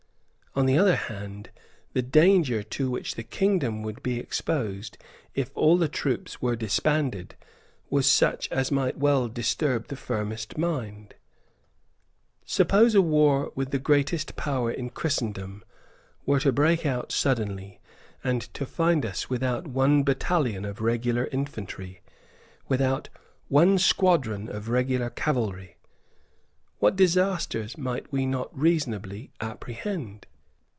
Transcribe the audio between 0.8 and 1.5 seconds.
hand,